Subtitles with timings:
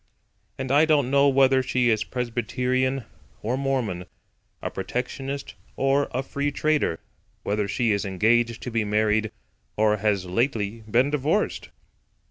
[0.57, 3.03] And I don't know whether she is Presbyterian
[3.43, 4.05] or Mormon;
[4.59, 6.99] a Protectionist or a Free Trader;
[7.43, 9.31] whether she is engaged to be married
[9.77, 11.69] or has lately been divorced!